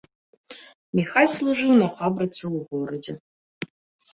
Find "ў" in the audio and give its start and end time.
2.55-2.57